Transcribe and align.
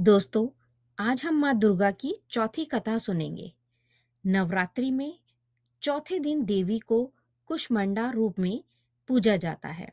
दोस्तों, 0.00 0.48
आज 0.98 1.24
हम 1.24 1.34
माँ 1.34 1.58
दुर्गा 1.58 1.90
की 1.90 2.22
चौथी 2.30 2.64
कथा 2.64 2.98
सुनेंगे। 2.98 3.54
नवरात्रि 4.26 4.90
में 4.90 5.18
चौथे 5.82 6.18
दिन 6.18 6.44
देवी 6.44 6.78
को 6.78 7.12
कुशमंडा 7.46 8.10
रूप 8.10 8.38
में 8.38 8.64
पूजा 9.08 9.36
जाता 9.36 9.68
है। 9.68 9.92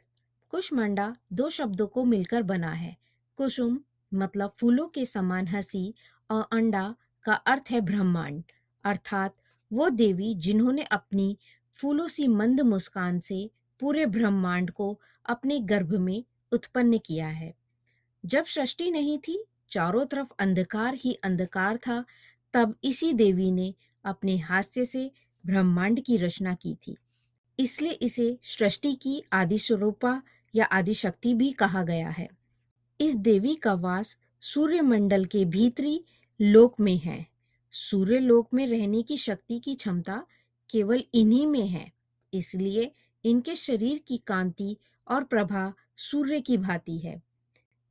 कुशमंडा 0.49 1.15
दो 1.33 1.49
शब्दों 1.49 1.87
को 1.87 2.05
मिलकर 2.05 2.43
बना 2.43 2.71
है। 2.71 2.97
कुसुम 3.37 3.79
मतलब 4.13 4.53
फूलों 4.59 4.87
के 4.87 5.05
समान 5.05 5.47
हँसी 5.47 5.93
और 6.31 6.47
अंडा 6.51 6.95
का 7.23 7.33
अर्थ 7.33 7.63
है 7.71 7.81
ब्रह्मांड। 7.81 8.43
अर्थात 8.83 9.35
वो 9.73 9.89
देवी 9.89 10.35
जिन्होंने 10.35 10.83
अपनी 10.83 11.37
फूलों 11.75 12.07
सी 12.07 12.27
मंद 12.27 12.61
मुस्कान 12.61 13.19
से 13.19 13.51
पूरे 13.79 14.05
ब्रह्मांड 14.05 14.71
को 14.71 15.01
अपने 15.25 15.59
गर्भ 15.59 15.93
में 15.93 16.23
उत्पन्न 16.51 16.97
किया 16.97 17.27
है। 17.27 17.55
जब 18.25 18.45
सृष्टि 18.45 18.91
नहीं 18.91 19.19
थी 19.19 19.45
चारों 19.71 20.05
तरफ़ 20.05 20.27
अंधकार 20.39 20.95
ही 20.95 21.13
अंधकार 21.23 21.77
था, 21.77 22.03
तब 22.53 22.75
इसी 22.83 23.11
देवी 23.13 23.51
ने 23.51 23.73
अपने 24.05 24.37
हास्य 24.37 24.85
से 24.85 25.11
ब्रह्मांड 25.43 26.01
की 26.01 26.17
रचना 26.17 26.53
की 26.53 26.75
थी। 26.87 26.95
इसलिए 27.59 27.91
इसे 27.91 28.37
सृष्टि 28.43 28.93
की 28.93 29.21
आदि 29.33 29.57
स्वरूपा 29.57 30.21
या 30.53 30.65
आदि 30.65 30.93
शक्ति 30.93 31.33
भी 31.33 31.51
कहा 31.51 31.83
गया 31.83 32.09
है। 32.09 32.27
इस 32.99 33.15
देवी 33.15 33.55
का 33.55 33.73
वास 33.73 34.15
सूर्य 34.41 34.81
मंडल 34.81 35.25
के 35.25 35.45
भीतरी 35.45 35.99
लोक 36.39 36.79
में 36.79 36.97
है। 36.97 37.25
सूर्य 37.73 38.19
लोक 38.19 38.53
में 38.53 38.65
रहने 38.67 39.01
की 39.03 39.17
शक्ति 39.17 39.59
की 39.59 39.75
क्षमता 39.75 40.25
केवल 40.69 41.03
इन्हीं 41.13 41.45
में 41.47 41.67
है, 41.67 41.91
इसलिए 42.33 42.91
इनके 43.25 43.55
शरीर 43.55 44.01
की 44.07 44.17
कांति 44.17 44.75
और 45.07 45.23
प्रभा 45.23 45.73
सूर्य 45.97 46.39
की 46.41 46.57
भांति 46.57 46.97
है। 46.97 47.21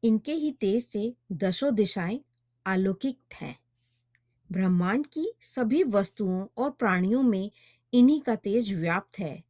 इनके 0.04 0.32
ही 0.32 0.52
तेज 0.52 0.86
से 0.86 1.14
दशों 1.32 1.74
दिशाएँ 1.74 2.20
अलौकिक 2.66 3.18
हैं। 3.34 3.58
ब्रह्मांड 4.52 5.06
की 5.06 5.32
सभी 5.40 5.84
वस्तुओं 5.84 6.46
और 6.56 6.70
प्राणियों 6.70 7.22
में 7.22 7.50
इन्हीं 7.92 8.20
का 8.20 8.34
तेज 8.34 8.74
व्याप्त 8.74 9.18
है। 9.18 9.44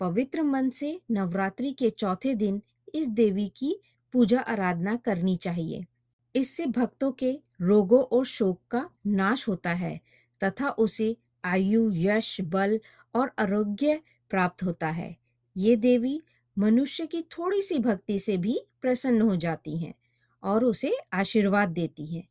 पवित्र 0.00 0.42
मन 0.42 0.70
से 0.70 1.00
नवरात्रि 1.10 1.72
के 1.72 1.90
चौथे 1.90 2.34
दिन 2.34 2.62
इस 2.94 3.08
देवी 3.08 3.48
की 3.48 3.80
पूजा 4.12 4.40
आराधना 4.40 4.96
करनी 4.96 5.36
चाहिए। 5.36 5.84
इससे 6.36 6.66
भक्तों 6.66 7.12
के 7.12 7.40
रोगों 7.60 8.02
और 8.02 8.26
शोक 8.26 8.60
का 8.70 8.90
नाश 9.06 9.48
होता 9.48 9.70
है 9.70 10.00
तथा 10.44 10.70
उसे 10.70 11.16
आयु, 11.44 11.90
यश, 11.92 12.40
बल 12.40 12.80
और 13.14 13.32
आरोग्य 13.38 14.02
प्राप्त 14.30 14.62
होता 14.62 14.88
है। 14.88 15.16
ये 15.56 15.76
देवी 15.76 16.22
मनुष्य 16.58 17.06
की 17.06 17.22
थोड़ी 17.22 17.62
सी 17.62 17.78
भक्ति 17.78 18.18
से 18.18 18.36
भी 18.36 18.60
प्रसन्न 18.82 19.22
हो 19.22 19.36
जाती 19.36 19.78
हैं 19.78 19.94
और 20.42 20.64
उसे 20.64 20.96
आशीर्वाद 21.12 21.68
देती 21.68 22.06
हैं। 22.06 22.28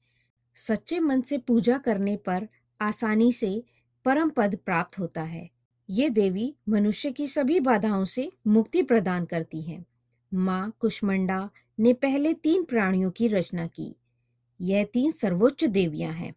सच्चे 0.55 0.99
मन 0.99 1.21
से 1.21 1.37
पूजा 1.37 1.77
करने 1.77 2.17
पर 2.17 2.47
आसानी 2.81 3.31
से 3.31 3.63
परम 4.05 4.29
पद 4.29 4.55
प्राप्त 4.65 4.99
होता 4.99 5.21
है। 5.21 5.49
ये 5.89 6.09
देवी 6.09 6.55
मनुष्य 6.69 7.11
की 7.11 7.27
सभी 7.27 7.59
बाधाओं 7.59 8.03
से 8.03 8.31
मुक्ति 8.47 8.83
प्रदान 8.83 9.25
करती 9.25 9.61
हैं। 9.61 9.85
माँ 10.33 10.75
कुष्मंडा 10.79 11.49
ने 11.79 11.93
पहले 11.93 12.33
तीन 12.33 12.63
प्राणियों 12.63 13.11
की 13.11 13.27
रचना 13.27 13.67
की। 13.67 13.95
यह 14.61 14.83
तीन 14.83 15.11
सर्वोच्च 15.11 15.63
देवियाँ 15.63 16.13
हैं। 16.13 16.33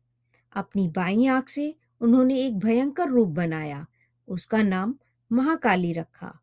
अपनी 0.56 0.88
बाई 0.88 1.26
आँख 1.26 1.48
से 1.48 1.74
उन्होंने 2.00 2.40
एक 2.40 2.58
भयंकर 2.58 3.08
रूप 3.08 3.28
बनाया। 3.28 3.86
उसका 4.28 4.62
नाम 4.62 4.94
महाकाली 5.32 5.92
रखा। 5.92 6.40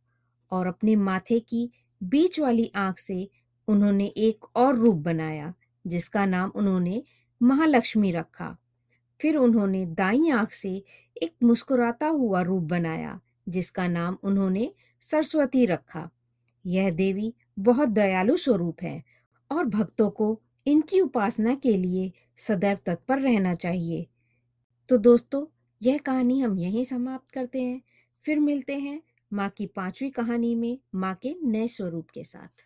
और 0.54 0.68
अपने 0.68 0.96
माथे 0.96 1.40
की 1.40 1.70
बीच 2.04 2.40
वाली 2.40 2.72
आँख 2.76 3.00
से 3.00 3.30
उन्होंने 3.68 4.06
एक 4.06 4.46
और 4.56 4.76
रूप 4.76 4.96
बनाया, 4.96 5.54
जिसका 5.88 6.26
नाम 6.26 6.52
उन्होंने 6.56 7.04
महालक्ष्मी 7.42 8.12
रखा। 8.12 8.58
फिर 9.22 9.38
उन्होंने 9.38 9.86
दाई 9.86 10.30
आँख 10.30 10.54
से 10.54 10.84
एक 11.22 11.36
मुस्कुराता 11.44 12.08
हुआ 12.08 12.42
रूप 12.42 12.64
बनाया, 12.64 13.20
जिसका 13.50 13.88
नाम 13.88 14.18
उन्होंने 14.24 14.74
सरस्वती 15.02 15.66
रखा। 15.66 16.10
यह 16.66 16.92
देवी 16.92 17.34
बहुत 17.60 17.90
दयालु 17.90 18.38
स्वरूप 18.38 18.82
है 18.82 19.04
और 19.52 19.66
भक्तों 19.66 20.10
को 20.10 20.42
इनकी 20.68 21.00
उपासना 21.02 21.56
के 21.56 21.78
लिए 21.78 22.12
सदैव 22.38 22.78
तत्पर 22.86 23.20
रहना 23.20 23.54
चाहिए। 23.54 24.08
तो 24.90 24.98
दोस्तों, 24.98 25.46
यह 25.84 25.98
कहानी 25.98 26.40
हम 26.40 26.60
यहीं 26.60 26.84
समाप्त 26.84 27.32
करते 27.32 27.62
हैं। 27.62 27.82
फिर 28.26 28.40
मिलते 28.40 28.78
हैं 28.78 29.02
माँ 29.34 29.50
की 29.50 29.66
पांचवी 29.66 30.10
कहानी 30.10 30.56
में 30.56 30.78
माँ 30.96 31.16
के 31.16 31.36
नए 31.44 31.68
स्वरूप 31.68 32.10
के 32.10 32.24
साथ। 32.24 32.66